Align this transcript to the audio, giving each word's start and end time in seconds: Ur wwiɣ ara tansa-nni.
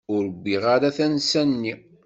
Ur 0.13 0.23
wwiɣ 0.39 0.63
ara 0.75 0.95
tansa-nni. 0.97 1.73